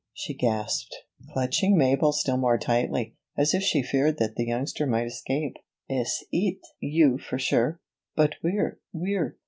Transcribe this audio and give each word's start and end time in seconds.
she 0.15 0.33
gasped, 0.33 0.95
clutching 1.31 1.77
Mabel 1.77 2.11
still 2.11 2.35
more 2.37 2.57
tightly, 2.57 3.13
as 3.37 3.53
if 3.53 3.61
she 3.61 3.83
feared 3.83 4.17
that 4.17 4.35
the 4.35 4.47
youngster 4.47 4.87
might 4.87 5.05
escape. 5.05 5.57
"Ees 5.91 6.23
eet 6.31 6.61
you 6.79 7.19
for 7.19 7.37
sure? 7.37 7.79
But 8.15 8.33
w'ere, 8.41 8.79
w'ere 8.95 9.37